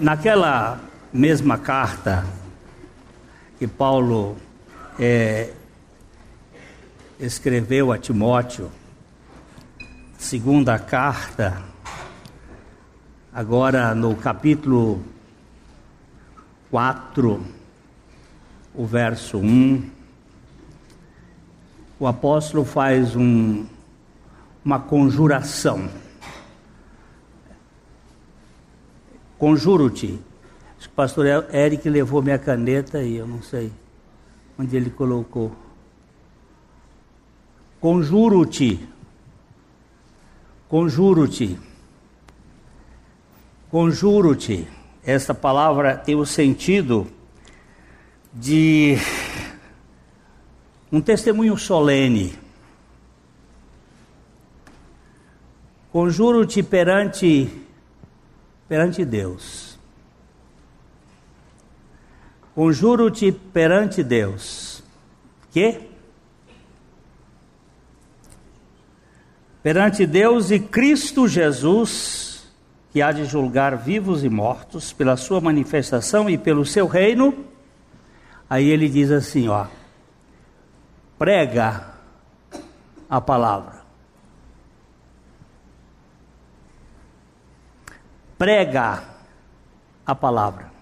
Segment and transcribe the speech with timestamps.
[0.00, 0.80] Naquela
[1.12, 2.24] mesma carta
[3.58, 4.34] que Paulo
[4.98, 5.52] é,
[7.18, 8.70] escreveu a Timóteo,
[10.16, 11.62] segunda carta,
[13.30, 15.04] agora no capítulo
[16.70, 17.44] 4,
[18.74, 19.90] o verso 1,
[21.98, 23.66] o apóstolo faz um,
[24.64, 25.90] uma conjuração.
[29.40, 30.20] Conjuro-te.
[30.76, 33.72] Acho que o pastor Eric levou minha caneta e eu não sei
[34.58, 35.50] onde ele colocou.
[37.80, 38.86] Conjuro-te.
[40.68, 41.58] Conjuro-te.
[43.70, 44.68] Conjuro-te.
[45.02, 47.06] Essa palavra tem o sentido
[48.34, 48.98] de
[50.92, 52.38] um testemunho solene.
[55.90, 57.59] Conjuro-te perante
[58.70, 59.76] perante Deus.
[62.54, 64.80] Conjuro-te perante Deus.
[65.50, 65.88] Que?
[69.60, 72.48] Perante Deus e Cristo Jesus,
[72.92, 77.44] que há de julgar vivos e mortos pela sua manifestação e pelo seu reino.
[78.48, 79.66] Aí ele diz assim, ó:
[81.18, 81.92] Prega
[83.08, 83.79] a palavra.
[88.40, 89.04] Prega
[90.06, 90.72] a palavra.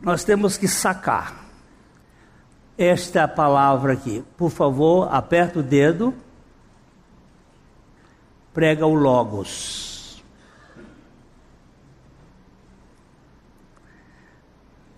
[0.00, 1.44] Nós temos que sacar
[2.78, 4.24] esta palavra aqui.
[4.38, 6.14] Por favor, aperta o dedo.
[8.54, 10.24] Prega o Logos.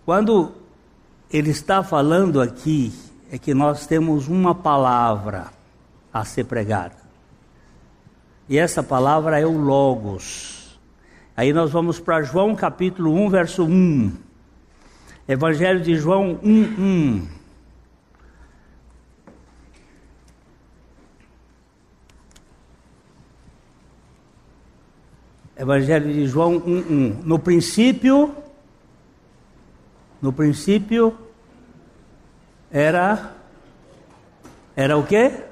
[0.04, 0.52] Quando
[1.32, 2.96] ele está falando aqui,
[3.28, 5.48] é que nós temos uma palavra
[6.12, 6.97] a ser pregada.
[8.48, 10.78] E essa palavra é o Logos.
[11.36, 14.12] Aí nós vamos para João capítulo 1, verso 1.
[15.28, 17.28] Evangelho de João 1, 1.
[25.58, 27.20] Evangelho de João 1, 1.
[27.24, 28.34] No princípio,
[30.22, 31.16] no princípio
[32.70, 33.34] era
[34.74, 35.47] era o quê?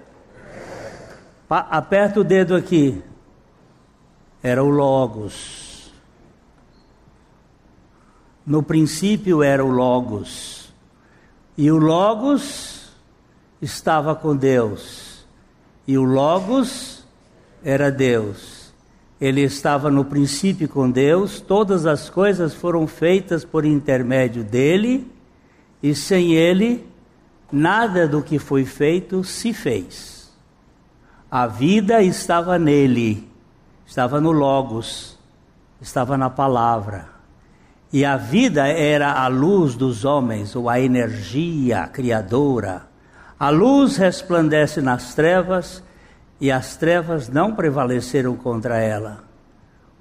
[1.49, 3.03] Aperta o dedo aqui.
[4.43, 5.93] Era o Logos.
[8.45, 10.73] No princípio era o Logos.
[11.57, 12.91] E o Logos
[13.62, 15.25] estava com Deus.
[15.87, 17.05] E o Logos
[17.65, 18.73] era Deus.
[19.21, 25.11] Ele estava no princípio com Deus, todas as coisas foram feitas por intermédio dele,
[25.83, 26.87] e sem ele,
[27.51, 30.16] nada do que foi feito se fez.
[31.31, 33.29] A vida estava nele,
[33.85, 35.19] estava no Logos,
[35.81, 37.09] estava na palavra.
[37.93, 42.87] E a vida era a luz dos homens, ou a energia criadora.
[43.39, 45.83] A luz resplandece nas trevas
[46.41, 49.25] e as trevas não prevaleceram contra ela.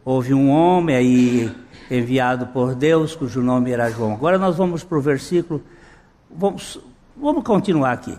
[0.03, 1.55] Houve um homem aí
[1.89, 4.13] enviado por Deus, cujo nome era João.
[4.13, 5.63] Agora nós vamos para o versículo,
[6.29, 6.79] vamos,
[7.17, 8.15] vamos continuar aqui.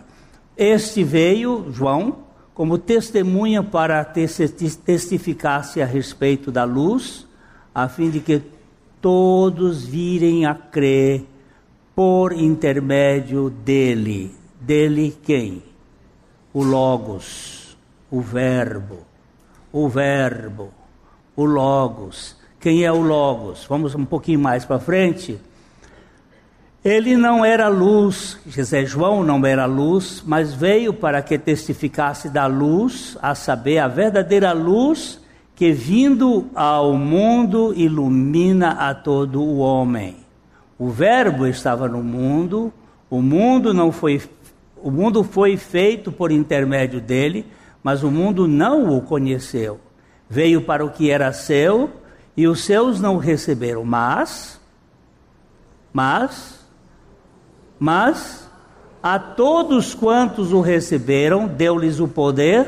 [0.57, 2.26] Este veio, João,
[2.57, 7.27] como testemunha para testificasse a respeito da luz,
[7.73, 8.41] a fim de que
[8.99, 11.23] todos virem a crer
[11.95, 14.33] por intermédio dele.
[14.59, 15.61] Dele quem?
[16.51, 17.77] O Logos,
[18.09, 19.05] o Verbo,
[19.71, 20.73] o Verbo,
[21.35, 22.37] o Logos.
[22.59, 23.67] Quem é o Logos?
[23.69, 25.39] Vamos um pouquinho mais para frente.
[26.87, 32.45] Ele não era luz, José João não era luz, mas veio para que testificasse da
[32.45, 35.19] luz, a saber, a verdadeira luz
[35.53, 40.15] que vindo ao mundo ilumina a todo o homem.
[40.79, 42.71] O verbo estava no mundo,
[43.09, 44.21] o mundo não foi
[44.77, 47.45] o mundo foi feito por intermédio dele,
[47.83, 49.77] mas o mundo não o conheceu.
[50.29, 51.89] Veio para o que era seu
[52.37, 54.57] e os seus não o receberam, mas
[55.91, 56.56] mas
[57.79, 58.47] mas
[59.01, 62.67] a todos quantos o receberam, deu-lhes o poder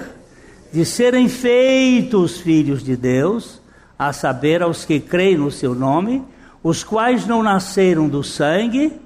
[0.71, 3.59] de serem feitos filhos de Deus,
[3.97, 6.23] a saber, aos que creem no seu nome,
[6.63, 9.00] os quais não nasceram do sangue,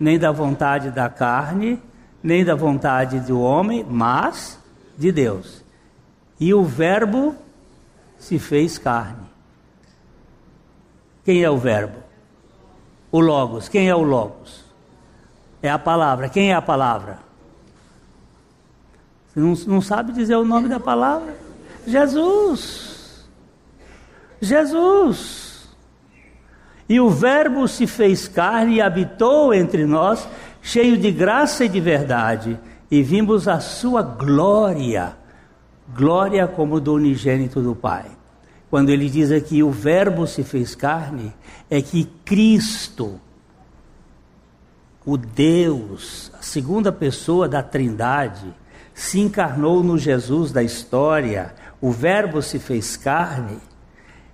[0.00, 1.80] nem da vontade da carne,
[2.22, 4.58] nem da vontade do homem, mas
[4.96, 5.62] de Deus.
[6.40, 7.34] E o Verbo
[8.18, 9.26] se fez carne.
[11.24, 11.98] Quem é o Verbo?
[13.12, 13.68] O Logos.
[13.68, 14.64] Quem é o Logos?
[15.62, 16.28] É a palavra.
[16.28, 17.18] Quem é a palavra?
[19.28, 21.36] Você não, não sabe dizer o nome da palavra?
[21.86, 23.26] Jesus.
[24.40, 25.68] Jesus.
[26.88, 30.26] E o Verbo se fez carne e habitou entre nós,
[30.62, 32.58] cheio de graça e de verdade,
[32.90, 35.16] e vimos a sua glória,
[35.94, 38.06] glória como do unigênito do Pai.
[38.70, 41.32] Quando ele diz aqui o Verbo se fez carne,
[41.68, 43.20] é que Cristo,
[45.08, 48.54] o Deus, a segunda pessoa da Trindade,
[48.92, 53.56] se encarnou no Jesus da história, o Verbo se fez carne.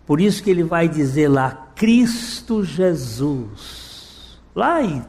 [0.04, 4.40] Por isso que ele vai dizer lá, Cristo Jesus.
[4.52, 5.04] Lá em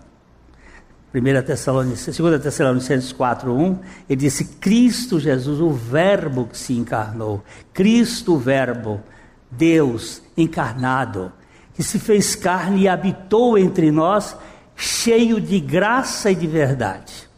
[1.12, 7.44] 1 Tessalonicenses, 2 Tessalonicenses 4:1, ele disse Cristo Jesus, o verbo que se encarnou.
[7.74, 9.02] Cristo verbo,
[9.50, 11.32] Deus encarnado,
[11.74, 14.38] que se fez carne e habitou entre nós,
[14.76, 17.30] cheio de graça e de verdade.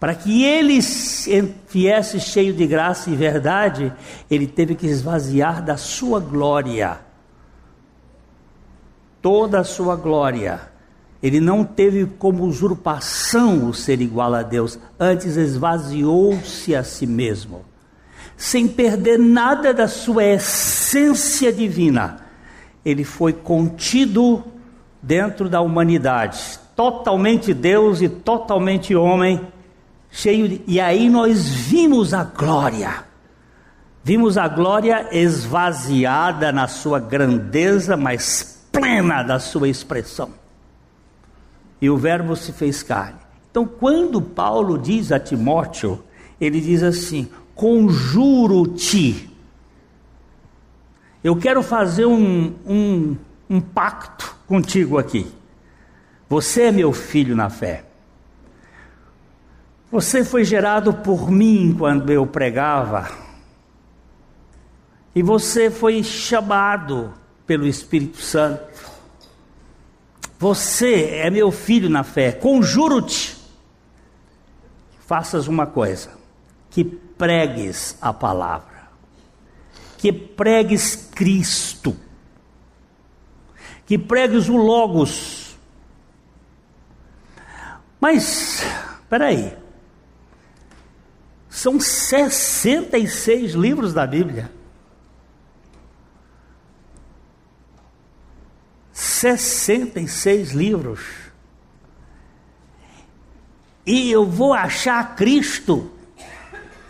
[0.00, 0.78] Para que ele
[1.68, 3.92] viesse cheio de graça e verdade,
[4.30, 7.00] ele teve que esvaziar da sua glória.
[9.20, 10.60] Toda a sua glória.
[11.20, 17.64] Ele não teve como usurpação o ser igual a Deus, antes esvaziou-se a si mesmo,
[18.36, 22.20] sem perder nada da sua essência divina.
[22.84, 24.44] Ele foi contido
[25.02, 29.44] dentro da humanidade, totalmente Deus e totalmente homem
[30.12, 30.62] cheio de...
[30.64, 33.04] E aí nós vimos a glória.
[34.04, 40.30] Vimos a glória esvaziada na sua grandeza, mas plena da sua expressão.
[41.82, 43.18] E o Verbo se fez carne.
[43.50, 46.00] Então, quando Paulo diz a Timóteo,
[46.40, 49.28] ele diz assim: Conjuro-te.
[51.24, 53.16] Eu quero fazer um, um,
[53.50, 55.26] um pacto contigo aqui.
[56.28, 57.84] Você é meu filho na fé.
[59.90, 63.10] Você foi gerado por mim quando eu pregava.
[65.14, 67.14] E você foi chamado
[67.46, 68.68] pelo Espírito Santo.
[70.38, 72.30] Você é meu filho na fé.
[72.30, 73.36] Conjuro-te.
[75.00, 76.10] Faças uma coisa:
[76.70, 78.88] que pregues a palavra,
[79.96, 81.96] que pregues Cristo,
[83.86, 85.47] que pregues o Logos.
[88.00, 88.62] Mas,
[89.08, 89.56] peraí,
[91.48, 94.50] são 66 livros da Bíblia.
[98.92, 101.00] 66 livros.
[103.84, 105.90] E eu vou achar Cristo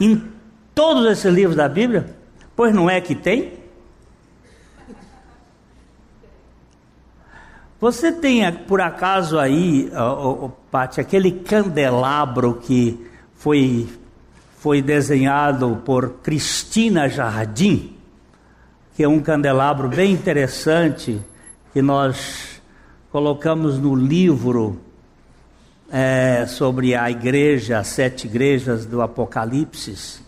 [0.00, 0.30] em
[0.74, 2.16] todos esses livros da Bíblia?
[2.54, 3.58] Pois não é que tem?
[7.80, 13.88] Você tem por acaso aí, oh, oh, aquele candelabro que foi
[14.58, 17.96] foi desenhado por Cristina Jardim,
[18.96, 21.22] que é um candelabro bem interessante
[21.72, 22.60] que nós
[23.12, 24.80] colocamos no livro
[25.92, 30.20] é, sobre a igreja, as sete igrejas do Apocalipse,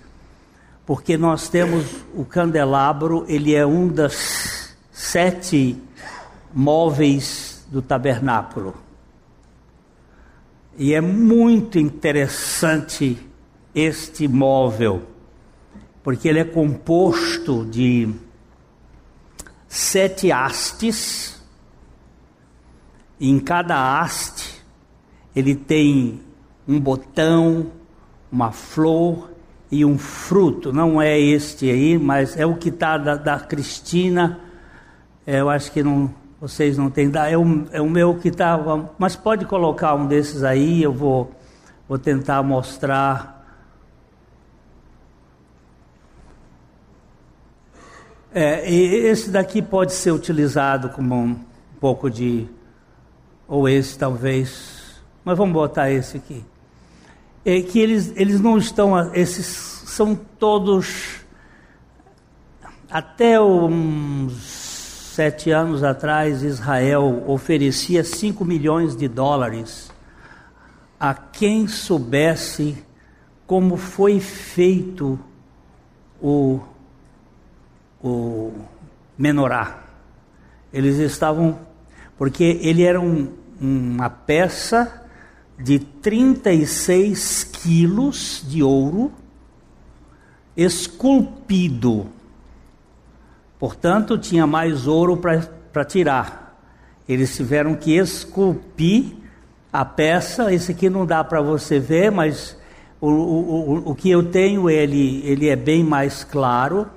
[0.87, 5.77] porque nós temos o candelabro, ele é um das sete
[6.53, 8.75] móveis do tabernáculo.
[10.77, 13.19] E é muito interessante
[13.75, 15.03] este móvel,
[16.03, 18.09] porque ele é composto de
[19.69, 21.41] sete hastes,
[23.19, 24.61] e em cada haste
[25.37, 26.21] ele tem
[26.67, 27.71] um botão,
[28.33, 29.31] uma flor
[29.71, 30.73] e um fruto.
[30.73, 34.41] Não é este aí, mas é o que está da, da, Cristina.
[35.27, 37.11] É, eu acho que não, vocês não têm.
[37.29, 38.59] É o, é o meu que está.
[38.99, 41.31] Mas pode colocar um desses aí, eu vou,
[41.89, 43.41] vou tentar mostrar
[48.33, 51.37] É, esse daqui pode ser utilizado como um
[51.81, 52.47] pouco de.
[53.49, 55.01] Ou esse talvez.
[55.25, 56.45] Mas vamos botar esse aqui.
[57.45, 59.13] É que eles, eles não estão.
[59.13, 61.21] Esses são todos.
[62.89, 64.60] Até uns
[65.21, 69.93] sete anos atrás, Israel oferecia 5 milhões de dólares
[70.99, 72.83] a quem soubesse
[73.47, 75.21] como foi feito
[76.23, 76.61] o
[78.03, 78.51] o
[79.19, 79.85] menorá.
[80.73, 81.59] Eles estavam,
[82.17, 85.05] porque ele era um, uma peça
[85.59, 89.13] de 36 quilos de ouro
[90.57, 92.07] esculpido.
[93.61, 96.61] Portanto, tinha mais ouro para tirar.
[97.09, 99.13] Eles tiveram que esculpir
[99.73, 100.53] a peça.
[100.53, 102.57] Esse aqui não dá para você ver, mas
[103.01, 106.89] o, o, o que eu tenho, ele, ele é bem mais claro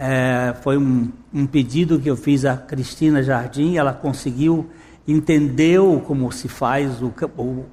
[0.00, 4.66] é, foi um, um pedido que eu fiz a Cristina Jardim, ela conseguiu,
[5.06, 7.66] entendeu como se faz o, o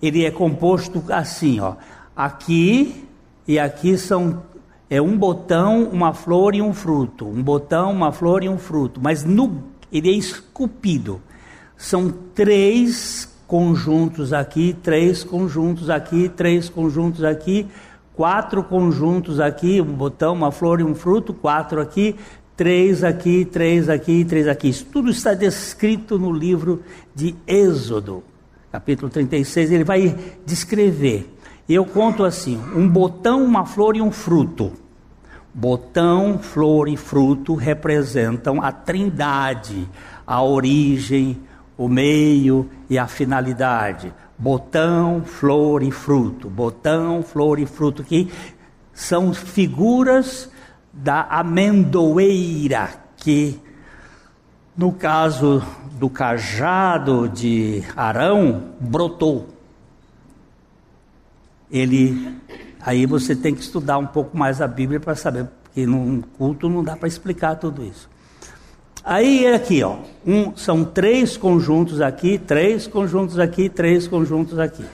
[0.00, 1.74] ele é composto assim, ó.
[2.16, 3.04] Aqui
[3.46, 4.44] e aqui são
[4.90, 7.26] é um botão, uma flor e um fruto.
[7.26, 9.00] Um botão, uma flor e um fruto.
[9.02, 11.20] Mas no, ele é esculpido.
[11.76, 17.66] São três conjuntos aqui, três conjuntos aqui, três conjuntos aqui,
[18.14, 22.16] quatro conjuntos aqui, um botão, uma flor e um fruto, quatro aqui,
[22.56, 24.68] três aqui, três aqui, três aqui.
[24.68, 26.82] Isso tudo está descrito no livro
[27.14, 28.24] de Êxodo,
[28.72, 29.70] capítulo 36.
[29.70, 31.37] Ele vai descrever.
[31.68, 34.72] Eu conto assim: um botão, uma flor e um fruto.
[35.52, 39.88] Botão, flor e fruto representam a trindade,
[40.26, 41.40] a origem,
[41.76, 44.14] o meio e a finalidade.
[44.38, 46.48] Botão, flor e fruto.
[46.48, 48.30] Botão, flor e fruto, que
[48.92, 50.50] são figuras
[50.92, 53.60] da amendoeira, que
[54.76, 55.62] no caso
[55.98, 59.57] do cajado de Arão, brotou.
[61.70, 62.36] Ele,
[62.80, 66.68] aí você tem que estudar um pouco mais a Bíblia para saber, porque num culto
[66.68, 68.08] não dá para explicar tudo isso.
[69.04, 74.84] Aí é aqui, ó, um, são três conjuntos aqui, três conjuntos aqui, três conjuntos aqui.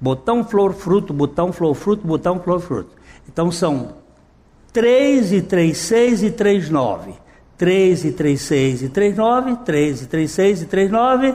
[0.00, 2.90] Botão, flor, fruto, botão, flor, fruto, botão, flor, fruto.
[3.28, 3.96] Então são
[4.72, 7.14] 3 e 3, 6 e 3, 9.
[7.56, 9.56] 3 e 3, 6 e 3, 9.
[9.64, 11.34] 3 e 3, 6 e 3, 9.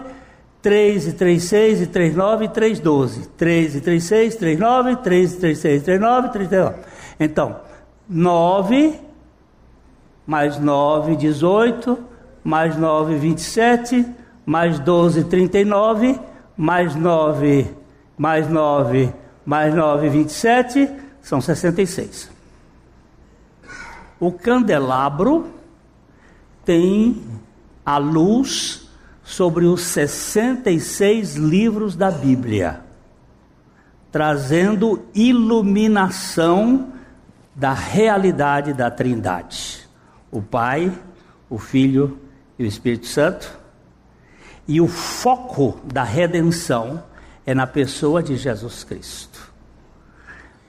[0.61, 3.27] 3 e 3, 6 e 3, 9 e 3, 12.
[3.29, 4.95] 3 e 3, 6, 3, 9.
[4.97, 6.75] 3 e 3, 6, 3, 9, 3, 9.
[7.19, 7.59] Então,
[8.07, 8.99] 9
[10.25, 11.97] mais 9, 18.
[12.43, 14.05] Mais 9, 27.
[14.45, 16.19] Mais 12, 39.
[16.55, 17.67] Mais 9,
[18.17, 19.13] mais 9,
[19.45, 20.89] mais 9, 27.
[21.21, 22.29] São 66.
[24.19, 25.47] O candelabro
[26.63, 27.21] tem
[27.85, 28.80] a luz
[29.31, 32.81] sobre os 66 livros da Bíblia,
[34.11, 36.91] trazendo iluminação
[37.55, 39.87] da realidade da Trindade:
[40.29, 40.91] o Pai,
[41.49, 42.19] o Filho
[42.59, 43.59] e o Espírito Santo.
[44.67, 47.01] E o foco da redenção
[47.45, 49.51] é na pessoa de Jesus Cristo.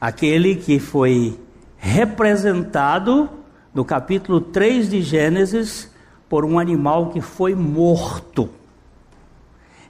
[0.00, 1.38] Aquele que foi
[1.76, 3.28] representado
[3.74, 5.91] no capítulo 3 de Gênesis,
[6.32, 8.48] por um animal que foi morto.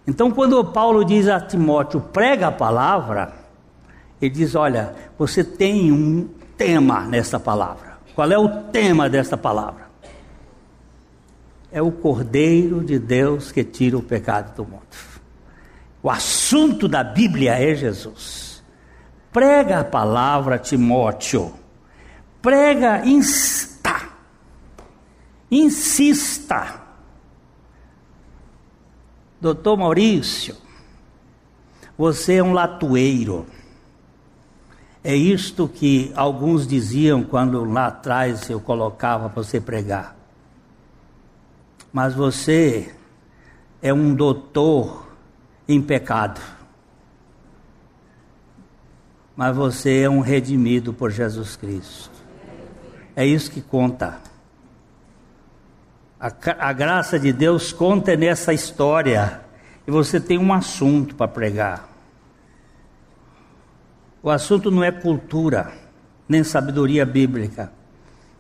[0.05, 3.33] Então, quando Paulo diz a Timóteo, prega a palavra,
[4.21, 7.97] ele diz: Olha, você tem um tema nessa palavra.
[8.13, 9.87] Qual é o tema desta palavra?
[11.71, 14.83] É o Cordeiro de Deus que tira o pecado do mundo.
[16.03, 18.65] O assunto da Bíblia é Jesus.
[19.33, 21.55] Prega a palavra, Timóteo.
[22.43, 23.07] Prega,
[25.53, 26.81] Insista.
[29.39, 30.57] Doutor Maurício,
[31.99, 33.45] você é um latoeiro.
[35.05, 40.17] É isto que alguns diziam quando lá atrás eu colocava para você pregar.
[41.93, 42.95] Mas você
[43.83, 45.07] é um doutor
[45.69, 46.41] em pecado.
[49.37, 52.23] Mas você é um redimido por Jesus Cristo.
[53.15, 54.32] É isso que conta.
[56.23, 56.31] A,
[56.69, 59.41] a graça de Deus conta nessa história
[59.85, 61.89] e você tem um assunto para pregar.
[64.23, 65.73] O assunto não é cultura,
[66.29, 67.73] nem sabedoria bíblica,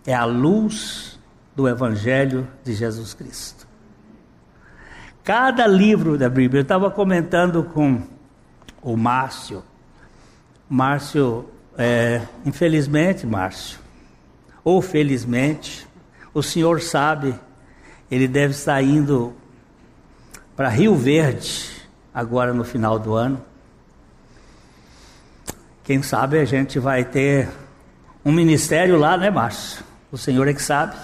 [0.07, 1.19] é a luz
[1.57, 3.67] do Evangelho de Jesus Cristo.
[5.25, 8.01] Cada livro da Bíblia, eu estava comentando com
[8.81, 9.61] o Márcio,
[10.71, 13.81] Márcio, é, infelizmente, Márcio,
[14.63, 15.85] ou felizmente,
[16.33, 17.35] o senhor sabe
[18.13, 19.33] ele deve estar indo
[20.55, 21.71] para Rio Verde,
[22.13, 23.43] agora no final do ano.
[25.83, 27.49] Quem sabe a gente vai ter
[28.23, 29.83] um ministério lá, né, Márcio?
[30.13, 30.95] O Senhor é que sabe.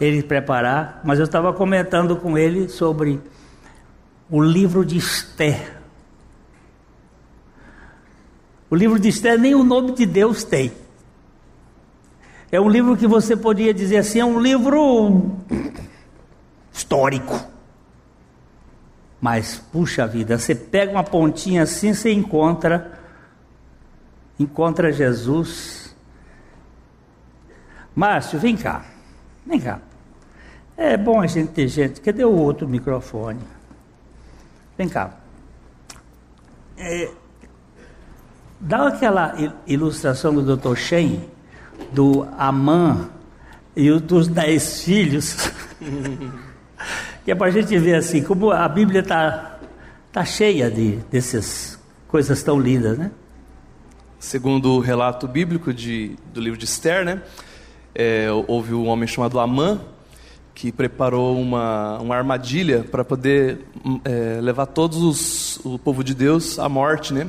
[0.00, 1.00] Ele preparar.
[1.04, 3.20] Mas eu estava comentando com ele sobre
[4.28, 5.78] o livro de Esther.
[8.68, 10.72] O livro de Esther nem o nome de Deus tem.
[12.50, 15.38] É um livro que você podia dizer assim, é um livro
[16.74, 17.40] histórico.
[19.20, 22.98] Mas, puxa vida, você pega uma pontinha assim, você encontra,
[24.38, 25.94] encontra Jesus.
[27.94, 28.84] Márcio, vem cá,
[29.46, 29.80] vem cá.
[30.76, 32.00] É bom a gente ter gente.
[32.00, 33.40] Cadê o outro microfone?
[34.76, 35.14] Vem cá.
[36.76, 37.10] É,
[38.58, 40.74] dá aquela ilustração do Dr.
[40.74, 41.30] Shen,
[41.92, 43.08] do Amã
[43.76, 45.50] e o dos dez filhos.
[47.24, 49.58] que é para a gente ver assim, como a Bíblia está
[50.12, 53.10] tá cheia de dessas coisas tão lindas, né?
[54.18, 57.22] Segundo o relato bíblico de, do livro de Esther, né?
[57.94, 59.80] É, houve um homem chamado Amã
[60.54, 63.60] que preparou uma, uma armadilha para poder
[64.04, 67.28] é, levar todos os, o povo de Deus à morte, né?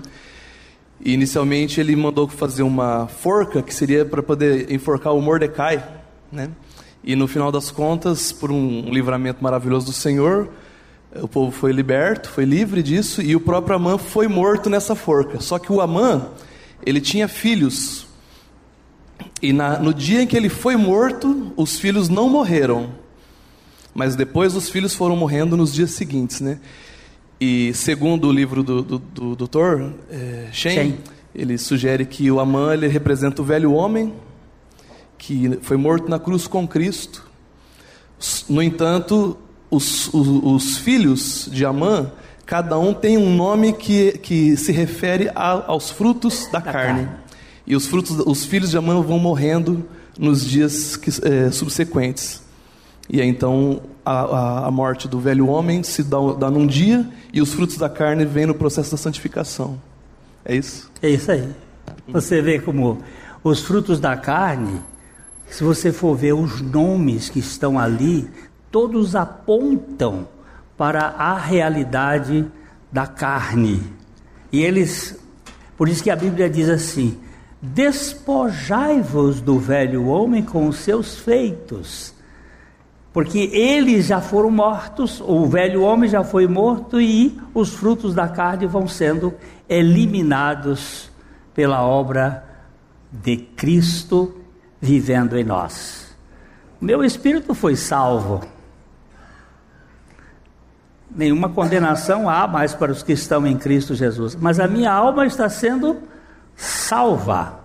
[1.01, 5.83] E inicialmente ele mandou fazer uma forca que seria para poder enforcar o Mordecai,
[6.31, 6.49] né?
[7.05, 10.49] E no final das contas, por um livramento maravilhoso do Senhor,
[11.21, 15.39] o povo foi liberto, foi livre disso, e o próprio Amã foi morto nessa forca.
[15.39, 16.29] Só que o Amã,
[16.83, 18.07] ele tinha filhos.
[19.39, 22.89] E na, no dia em que ele foi morto, os filhos não morreram.
[23.93, 26.59] Mas depois os filhos foram morrendo nos dias seguintes, né?
[27.39, 30.97] E segundo o livro do, do, do doutor é, Shen,
[31.35, 34.11] ele sugere que o Amã ele representa o velho homem
[35.25, 37.25] que foi morto na cruz com Cristo.
[38.47, 39.35] No entanto,
[39.71, 42.11] os, os, os filhos de Amã,
[42.45, 47.05] cada um tem um nome que, que se refere a, aos frutos da, da carne.
[47.05, 47.19] carne.
[47.65, 49.83] E os frutos, os filhos de Amã vão morrendo
[50.17, 52.43] nos dias que, é, subsequentes.
[53.09, 57.07] E aí, então a, a, a, morte do velho homem se dá, dá num dia
[57.33, 59.81] e os frutos da carne vêm no processo da santificação.
[60.43, 60.91] É isso?
[61.01, 61.49] É isso aí.
[62.09, 62.99] Você vê como
[63.43, 64.81] os frutos da carne
[65.49, 68.29] se você for ver os nomes que estão ali,
[68.71, 70.27] todos apontam
[70.77, 72.45] para a realidade
[72.91, 73.81] da carne.
[74.51, 75.17] E eles,
[75.77, 77.17] por isso que a Bíblia diz assim:
[77.61, 82.13] despojai-vos do velho homem com os seus feitos,
[83.13, 88.27] porque eles já foram mortos, o velho homem já foi morto e os frutos da
[88.27, 89.33] carne vão sendo
[89.69, 91.09] eliminados
[91.53, 92.43] pela obra
[93.11, 94.41] de Cristo
[94.85, 96.15] vivendo em nós.
[96.79, 98.41] Meu espírito foi salvo.
[101.09, 105.25] Nenhuma condenação há mais para os que estão em Cristo Jesus, mas a minha alma
[105.25, 105.97] está sendo
[106.55, 107.61] salva.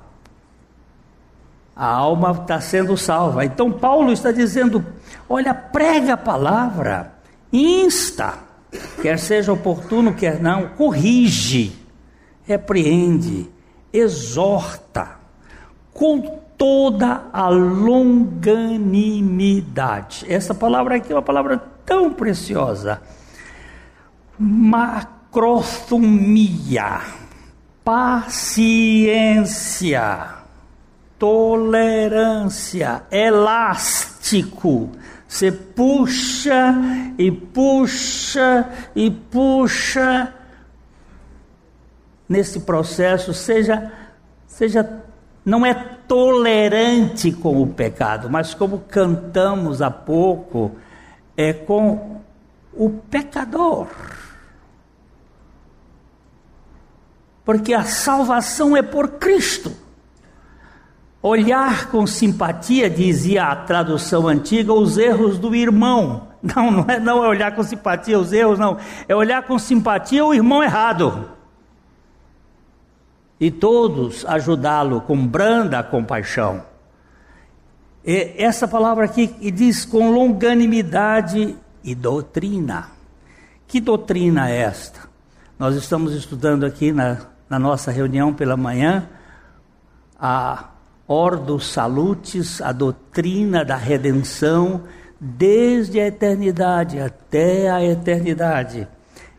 [1.77, 3.45] A alma está sendo salva.
[3.45, 4.85] Então Paulo está dizendo:
[5.29, 7.13] olha, prega a palavra,
[7.53, 8.35] insta,
[9.03, 11.77] quer seja oportuno, quer não, corrige,
[12.45, 13.51] repreende,
[13.93, 15.19] exorta,
[15.93, 20.27] com toda a longanimidade.
[20.29, 23.01] Essa palavra aqui é uma palavra tão preciosa.
[24.39, 27.01] Macrothumia,
[27.83, 28.35] paciência,
[31.19, 34.91] tolerância, elástico.
[35.27, 36.75] Você puxa
[37.17, 40.35] e puxa e puxa
[42.29, 43.91] nesse processo, seja
[44.47, 45.01] seja
[45.43, 50.73] não é tolerante com o pecado, mas como cantamos há pouco,
[51.37, 52.21] é com
[52.75, 53.87] o pecador.
[57.45, 59.73] Porque a salvação é por Cristo.
[61.23, 66.29] Olhar com simpatia, dizia a tradução antiga, os erros do irmão.
[66.43, 68.79] Não, não é, não é olhar com simpatia os erros, não.
[69.07, 71.39] É olhar com simpatia o irmão errado
[73.41, 76.63] e todos ajudá-lo com branda compaixão.
[78.05, 82.91] E essa palavra aqui diz com longanimidade e doutrina.
[83.67, 85.09] Que doutrina é esta?
[85.59, 89.09] Nós estamos estudando aqui na, na nossa reunião pela manhã
[90.19, 90.69] a
[91.07, 94.83] Ordo Salutis, a doutrina da redenção,
[95.19, 98.87] desde a eternidade até a eternidade.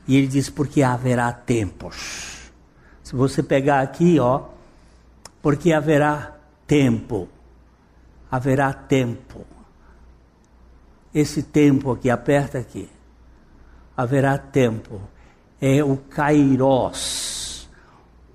[0.07, 2.40] E ele diz: porque haverá tempos
[3.11, 4.43] se você pegar aqui, ó,
[5.41, 6.33] porque haverá
[6.65, 7.27] tempo,
[8.31, 9.45] haverá tempo.
[11.13, 12.87] Esse tempo aqui, aperta aqui.
[13.97, 15.01] Haverá tempo.
[15.59, 17.69] É o kairos.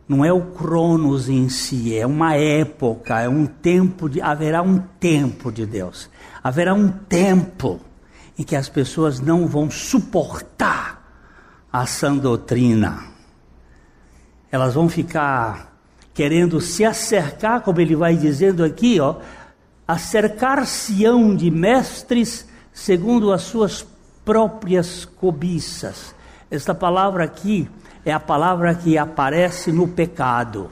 [0.06, 4.78] Não é o cronos em si, é uma época, é um tempo de haverá um
[5.00, 6.10] tempo de Deus.
[6.44, 7.80] Haverá um tempo
[8.38, 11.02] em que as pessoas não vão suportar
[11.72, 13.15] a sã doutrina
[14.56, 15.76] elas vão ficar
[16.14, 19.16] querendo se acercar, como ele vai dizendo aqui, ó,
[19.86, 23.86] acercar-se-ão de mestres segundo as suas
[24.24, 26.14] próprias cobiças.
[26.50, 27.68] Esta palavra aqui
[28.04, 30.70] é a palavra que aparece no pecado.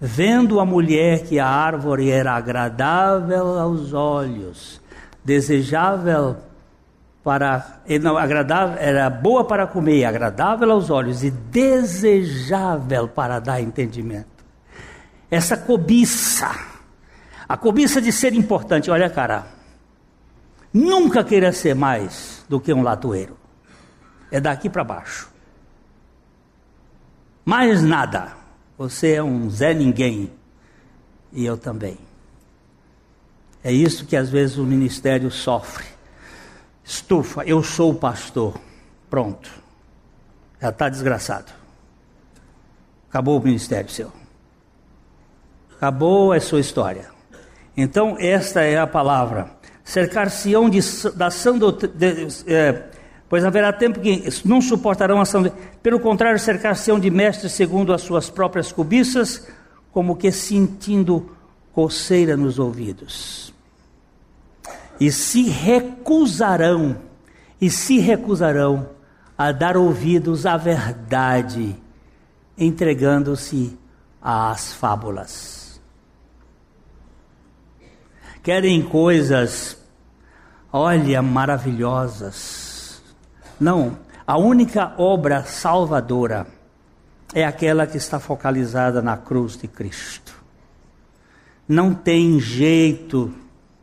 [0.00, 4.80] Vendo a mulher que a árvore era agradável aos olhos,
[5.22, 6.36] desejável
[7.26, 7.80] para
[8.20, 14.44] agradável, era boa para comer, agradável aos olhos e desejável para dar entendimento.
[15.28, 16.54] Essa cobiça,
[17.48, 19.44] A cobiça de ser importante, olha, cara,
[20.72, 23.36] nunca queira ser mais do que um latoeiro.
[24.30, 25.28] É daqui para baixo.
[27.44, 28.36] Mais nada.
[28.78, 30.32] Você é um Zé Ninguém.
[31.32, 31.98] E eu também.
[33.64, 35.95] É isso que às vezes o ministério sofre.
[36.86, 38.54] Estufa, eu sou o pastor.
[39.10, 39.50] Pronto.
[40.62, 41.52] Já está desgraçado.
[43.10, 44.12] Acabou o ministério seu.
[45.76, 47.10] Acabou a sua história.
[47.76, 49.50] Então, esta é a palavra.
[49.82, 50.70] Cercar-se-ão
[51.16, 51.94] da sã doutrina.
[52.46, 52.84] É,
[53.28, 55.50] pois haverá tempo que não suportarão a ação.
[55.82, 59.46] Pelo contrário, cercar-se-ão de mestres segundo as suas próprias cobiças,
[59.90, 61.36] como que sentindo
[61.72, 63.55] coceira nos ouvidos.
[64.98, 66.96] E se recusarão,
[67.60, 68.88] e se recusarão
[69.36, 71.76] a dar ouvidos à verdade,
[72.56, 73.78] entregando-se
[74.20, 75.80] às fábulas.
[78.42, 79.76] Querem coisas,
[80.72, 83.02] olha, maravilhosas.
[83.60, 86.46] Não, a única obra salvadora
[87.34, 90.34] é aquela que está focalizada na cruz de Cristo.
[91.68, 93.34] Não tem jeito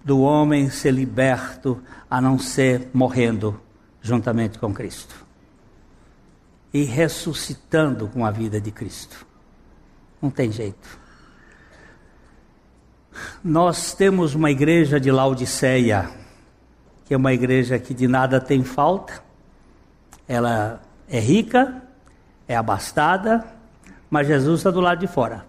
[0.04, 3.60] do homem ser liberto a não ser morrendo
[4.02, 5.24] juntamente com Cristo
[6.74, 9.26] e ressuscitando com a vida de Cristo.
[10.22, 11.00] Não tem jeito.
[13.44, 16.10] Nós temos uma igreja de Laodiceia,
[17.06, 19.24] que é uma igreja que de nada tem falta,
[20.28, 21.84] ela é rica,
[22.48, 23.46] é abastada,
[24.10, 25.46] mas Jesus está do lado de fora,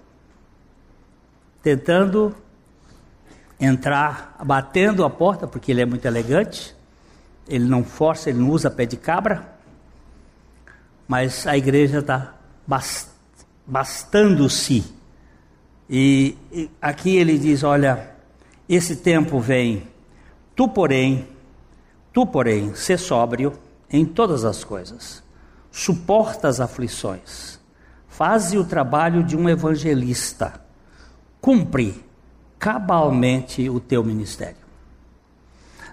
[1.63, 2.37] tentando
[3.59, 6.75] entrar, batendo a porta, porque ele é muito elegante,
[7.49, 9.55] ele não força, ele não usa pé de cabra,
[11.07, 12.35] mas a igreja está
[13.67, 14.85] bastando-se.
[15.89, 18.15] E, e aqui ele diz: olha,
[18.69, 19.87] esse tempo vem,
[20.57, 21.29] tu porém,
[22.13, 23.53] tu porém, ser sóbrio
[23.91, 25.23] em todas as coisas,
[25.71, 27.61] suporta as aflições,
[28.09, 30.61] faze o trabalho de um evangelista,
[31.41, 32.03] cumpre
[32.65, 34.57] cabalmente o teu ministério.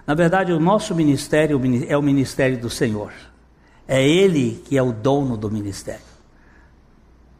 [0.06, 3.12] Na verdade, o nosso ministério é o ministério do Senhor.
[3.86, 6.00] É Ele que é o dono do ministério.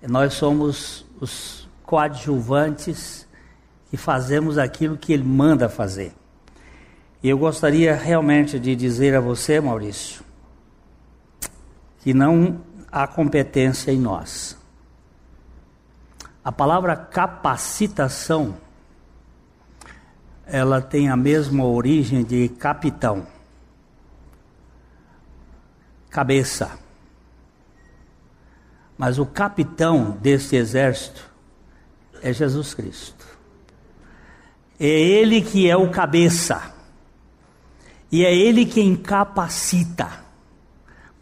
[0.06, 3.26] Nós somos os coadjuvantes
[3.88, 6.12] que fazemos aquilo que Ele manda fazer.
[7.22, 10.22] E eu gostaria realmente de dizer a você, Maurício,
[12.00, 14.58] que não há competência em nós.
[16.44, 18.56] A palavra capacitação
[20.46, 23.26] ela tem a mesma origem de capitão.
[26.10, 26.78] Cabeça.
[28.98, 31.28] Mas o capitão desse exército
[32.20, 33.26] é Jesus Cristo.
[34.78, 36.72] É ele que é o cabeça.
[38.10, 40.22] E é ele quem capacita.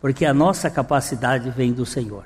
[0.00, 2.24] Porque a nossa capacidade vem do Senhor.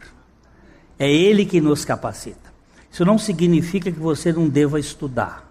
[0.99, 2.55] É ele que nos capacita.
[2.91, 5.44] Isso não significa que você não deva estudar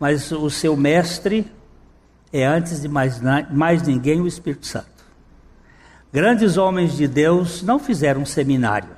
[0.00, 1.46] mas o seu mestre
[2.32, 4.88] é, antes de mais, mais ninguém, o Espírito Santo.
[6.12, 8.96] Grandes homens de Deus não fizeram seminário,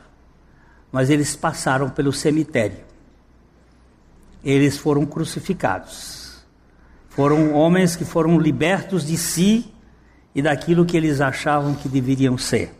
[0.90, 2.84] mas eles passaram pelo cemitério.
[4.44, 6.42] Eles foram crucificados.
[7.08, 9.70] Foram homens que foram libertos de si
[10.34, 12.74] e daquilo que eles achavam que deveriam ser.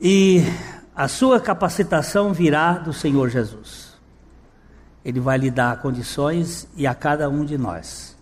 [0.00, 0.44] E
[0.94, 3.87] a sua capacitação virá do Senhor Jesus.
[5.08, 8.14] Ele vai lhe dar condições e a cada um de nós,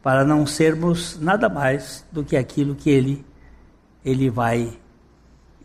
[0.00, 3.26] para não sermos nada mais do que aquilo que ele
[4.04, 4.78] ele vai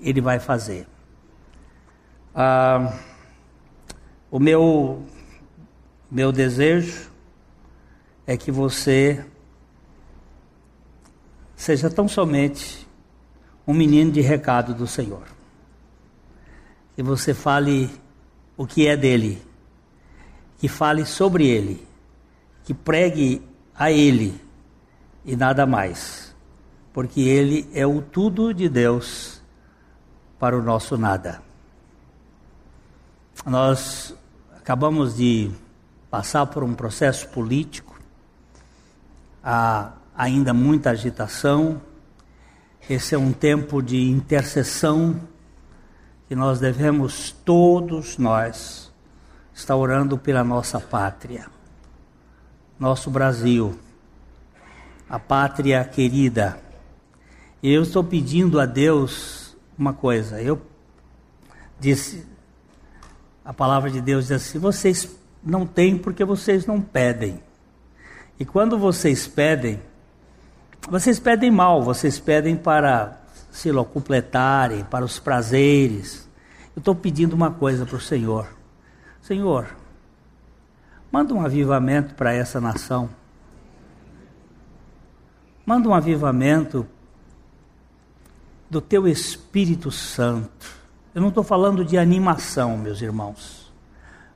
[0.02, 0.88] ele vai fazer.
[2.34, 2.98] Ah,
[4.32, 5.06] o meu
[6.10, 7.12] meu desejo
[8.26, 9.24] é que você
[11.56, 12.88] seja tão somente
[13.68, 15.28] um menino de recado do Senhor.
[16.96, 17.88] Que você fale
[18.58, 19.46] o que é dele
[20.66, 21.88] que fale sobre ele,
[22.64, 23.40] que pregue
[23.76, 24.42] a ele
[25.24, 26.36] e nada mais,
[26.92, 29.44] porque ele é o tudo de Deus
[30.40, 31.40] para o nosso nada.
[33.46, 34.16] Nós
[34.58, 35.52] acabamos de
[36.10, 37.96] passar por um processo político,
[39.44, 41.80] há ainda muita agitação.
[42.90, 45.22] Esse é um tempo de intercessão
[46.28, 48.85] que nós devemos todos nós
[49.56, 51.48] está orando pela nossa pátria,
[52.78, 53.80] nosso Brasil,
[55.10, 56.60] a pátria querida.
[57.64, 60.42] Eu estou pedindo a Deus uma coisa.
[60.42, 60.62] Eu
[61.80, 62.28] disse,
[63.46, 65.10] a palavra de Deus diz assim: vocês
[65.42, 67.40] não tem porque vocês não pedem.
[68.38, 69.80] E quando vocês pedem,
[70.90, 76.28] vocês pedem mal, vocês pedem para se completarem, para os prazeres.
[76.76, 78.50] Eu estou pedindo uma coisa para o Senhor.
[79.26, 79.76] Senhor,
[81.12, 83.10] manda um avivamento para essa nação.
[85.66, 86.86] Manda um avivamento
[88.70, 90.68] do teu Espírito Santo.
[91.16, 93.74] Eu não estou falando de animação, meus irmãos.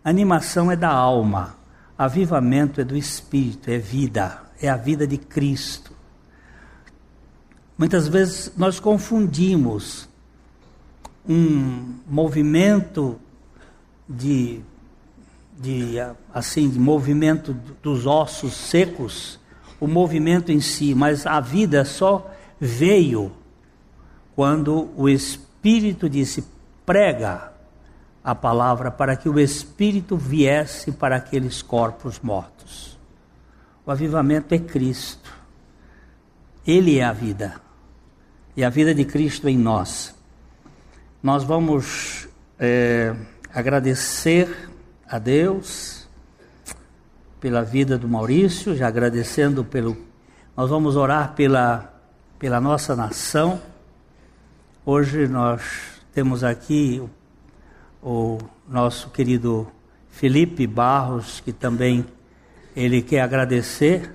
[0.04, 1.56] Animação é da alma,
[1.96, 5.92] avivamento é do Espírito, é vida, é a vida de Cristo.
[7.78, 10.10] Muitas vezes nós confundimos
[11.28, 13.20] um movimento
[14.10, 14.64] de,
[15.60, 15.96] de
[16.34, 19.40] assim, de movimento dos ossos secos,
[19.80, 23.32] o movimento em si, mas a vida só veio
[24.36, 26.46] quando o Espírito disse:
[26.86, 27.52] prega
[28.24, 32.98] a palavra para que o Espírito viesse para aqueles corpos mortos.
[33.86, 35.34] O avivamento é Cristo.
[36.66, 37.56] Ele é a vida.
[38.56, 40.14] E a vida de Cristo em nós.
[41.24, 42.28] Nós vamos
[42.60, 43.16] é,
[43.54, 44.69] agradecer
[45.10, 46.08] a Deus
[47.40, 49.98] pela vida do Maurício, já agradecendo pelo.
[50.56, 51.94] Nós vamos orar pela,
[52.38, 53.62] pela nossa nação
[54.92, 55.62] Hoje nós
[56.14, 57.00] temos aqui
[58.02, 59.72] o, o nosso querido
[60.10, 62.04] Felipe Barros, que também
[62.76, 64.12] ele quer agradecer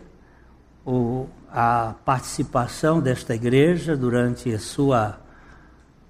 [0.85, 5.21] o, a participação desta igreja durante a sua,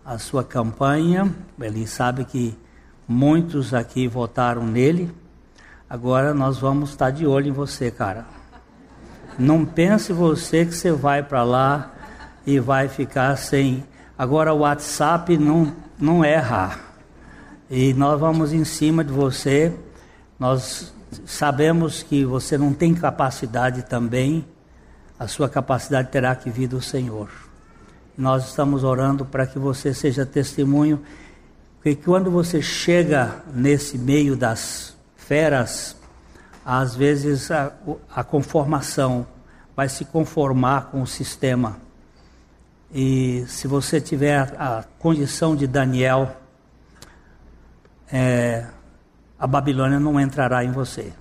[0.03, 1.31] a sua campanha.
[1.61, 2.57] Ele sabe que
[3.06, 5.12] muitos aqui votaram nele.
[5.88, 8.26] Agora nós vamos estar de olho em você, cara.
[9.38, 11.92] Não pense você que você vai para lá
[12.46, 13.84] e vai ficar sem
[14.16, 16.78] Agora o WhatsApp não, não erra.
[17.68, 19.74] E nós vamos em cima de você.
[20.38, 20.94] Nós
[21.26, 24.44] sabemos que você não tem capacidade também.
[25.18, 27.28] A sua capacidade terá que vir do Senhor.
[28.16, 31.02] Nós estamos orando para que você seja testemunho.
[31.85, 35.94] Porque quando você chega nesse meio das feras,
[36.64, 37.75] às vezes a,
[38.11, 39.27] a conformação
[39.77, 41.77] vai se conformar com o sistema
[42.90, 46.35] e se você tiver a condição de Daniel,
[48.11, 48.64] é,
[49.38, 51.12] a Babilônia não entrará em você,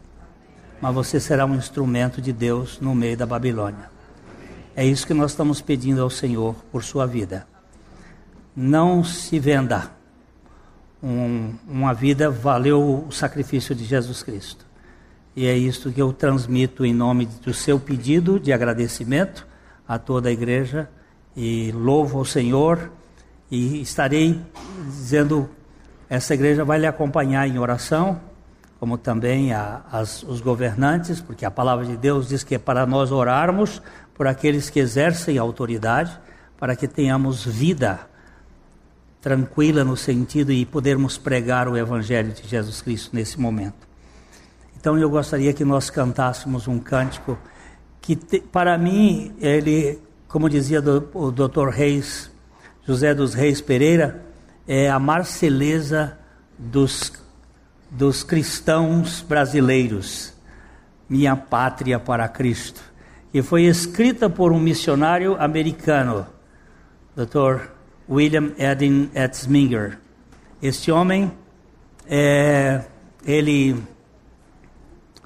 [0.79, 3.91] mas você será um instrumento de Deus no meio da Babilônia.
[4.77, 7.45] É isso que nós estamos pedindo ao Senhor por sua vida.
[8.55, 10.01] Não se venda.
[11.03, 14.65] Um, uma vida valeu o sacrifício de Jesus Cristo.
[15.35, 19.45] E é isso que eu transmito em nome do seu pedido de agradecimento
[19.85, 20.89] a toda a igreja
[21.35, 22.89] e louvo ao Senhor
[23.51, 24.39] e estarei
[24.85, 25.49] dizendo
[26.09, 28.21] essa igreja vai lhe acompanhar em oração,
[28.79, 32.85] como também a, as, os governantes, porque a palavra de Deus diz que é para
[32.85, 33.81] nós orarmos
[34.13, 36.17] por aqueles que exercem autoridade,
[36.57, 37.99] para que tenhamos vida
[39.23, 43.87] tranquila no sentido e podermos pregar o evangelho de Jesus Cristo nesse momento.
[44.77, 47.39] Então eu gostaria que nós cantássemos um cântico
[48.01, 48.15] que
[48.51, 49.99] para mim ele
[50.33, 51.69] como dizia do, o Dr.
[51.69, 52.31] Reis,
[52.87, 54.25] José dos Reis Pereira,
[54.67, 56.17] é a marceleza
[56.57, 57.13] dos,
[57.91, 60.33] dos cristãos brasileiros,
[61.07, 62.81] Minha Pátria para Cristo,
[63.31, 66.25] e foi escrita por um missionário americano,
[67.15, 67.72] Dr.
[68.09, 69.99] William Edin Etzminger.
[70.61, 71.31] Este homem,
[72.05, 72.83] é,
[73.25, 73.81] ele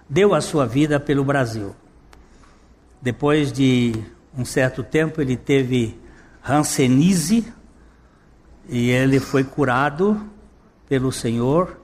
[0.09, 1.75] deu a sua vida pelo Brasil.
[3.01, 3.93] Depois de
[4.37, 5.99] um certo tempo ele teve
[6.47, 7.51] Hanseníase
[8.69, 10.21] e ele foi curado
[10.87, 11.79] pelo Senhor.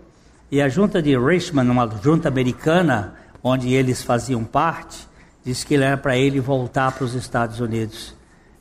[0.51, 5.08] E a junta de Richmond, uma junta americana, onde eles faziam parte,
[5.43, 8.15] disse que era para ele voltar para os Estados Unidos.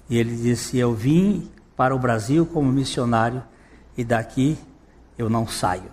[0.09, 1.51] E ele disse: Eu vim
[1.83, 3.43] para o Brasil como missionário
[3.99, 4.57] e daqui
[5.19, 5.91] eu não saio.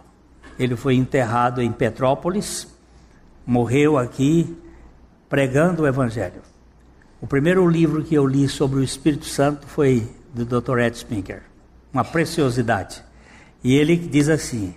[0.60, 2.68] Ele foi enterrado em Petrópolis,
[3.44, 4.56] morreu aqui
[5.28, 6.44] pregando o Evangelho.
[7.20, 10.78] O primeiro livro que eu li sobre o Espírito Santo foi do Dr.
[10.78, 11.42] Ed Spinker,
[11.92, 13.04] uma preciosidade.
[13.64, 14.76] E ele diz assim: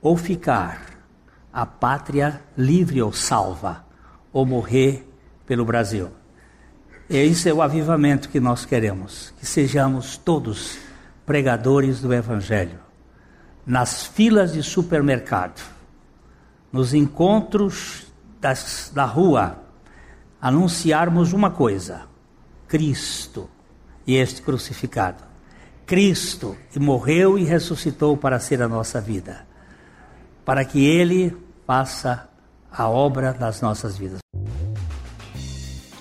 [0.00, 0.96] ou ficar
[1.52, 3.84] a pátria livre ou salva,
[4.32, 5.12] ou morrer
[5.44, 6.08] pelo Brasil.
[7.14, 10.78] Esse é o avivamento que nós queremos, que sejamos todos
[11.26, 12.78] pregadores do Evangelho,
[13.66, 15.60] nas filas de supermercado,
[16.72, 18.06] nos encontros
[18.40, 19.58] das, da rua,
[20.40, 22.04] anunciarmos uma coisa:
[22.66, 23.46] Cristo
[24.06, 25.22] e este crucificado.
[25.84, 29.46] Cristo que morreu e ressuscitou para ser a nossa vida.
[30.46, 32.26] Para que Ele faça
[32.72, 34.22] a obra das nossas vidas.